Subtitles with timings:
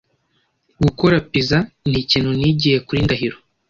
[0.83, 1.57] Gukora pizza
[1.89, 3.37] nikintu nigiye kuri Ndahiro.